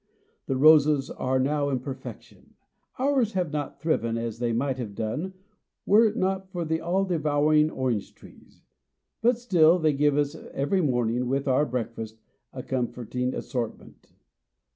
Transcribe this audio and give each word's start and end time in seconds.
The 0.47 0.57
roses 0.57 1.11
are 1.11 1.37
now 1.39 1.69
in 1.69 1.79
perfection. 1.79 2.55
Ours 2.97 3.33
have 3.33 3.51
not 3.51 3.79
thriven 3.79 4.17
as 4.17 4.39
they 4.39 4.51
might 4.51 4.79
have 4.79 4.95
done 4.95 5.35
were 5.85 6.07
it 6.07 6.17
not 6.17 6.49
for 6.49 6.65
the 6.65 6.81
all 6.81 7.05
devouring 7.05 7.69
orange 7.69 8.15
trees; 8.15 8.63
but 9.21 9.37
still 9.37 9.77
they 9.77 9.93
give 9.93 10.17
us 10.17 10.33
every 10.53 10.81
morning, 10.81 11.27
with 11.27 11.47
our 11.47 11.67
breakfast, 11.67 12.17
a 12.51 12.63
comforting 12.63 13.35
assortment. 13.35 14.11